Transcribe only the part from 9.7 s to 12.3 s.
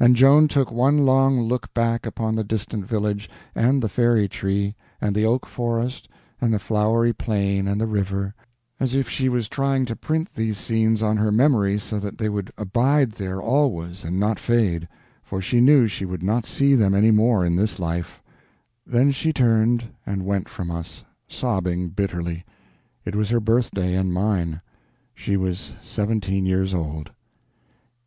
to print these scenes on her memory so that they